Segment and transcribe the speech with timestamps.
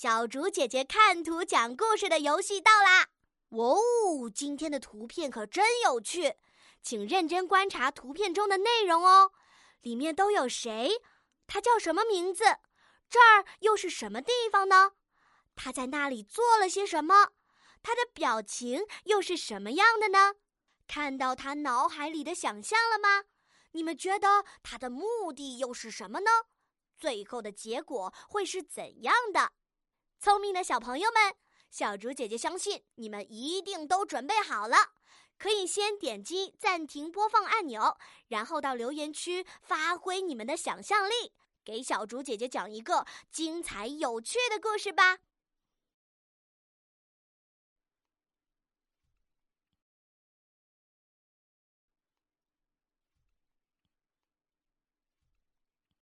[0.00, 3.08] 小竹姐姐看图讲故事的游戏到啦！
[3.48, 6.36] 哦，今天的图片可真有趣，
[6.80, 9.32] 请认真观察图片中的内容哦。
[9.80, 11.02] 里面都有谁？
[11.48, 12.44] 他叫什么名字？
[13.10, 14.92] 这儿又是什么地方呢？
[15.56, 17.32] 他在那里做了些什么？
[17.82, 20.36] 他的表情又是什么样的呢？
[20.86, 23.24] 看到他脑海里的想象了吗？
[23.72, 26.30] 你们觉得他的目的又是什么呢？
[26.96, 29.54] 最后的结果会是怎样的？
[30.28, 31.34] 聪明的小朋友们，
[31.70, 34.76] 小竹姐姐相信你们一定都准备好了。
[35.38, 37.96] 可以先点击暂停播放按钮，
[38.28, 41.32] 然后到留言区发挥你们的想象力，
[41.64, 45.16] 给小竹姐姐讲一个精彩有趣的故事吧。